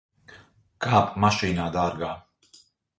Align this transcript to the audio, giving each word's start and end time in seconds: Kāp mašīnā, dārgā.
Kāp 0.87 1.13
mašīnā, 1.27 1.69
dārgā. 1.79 2.13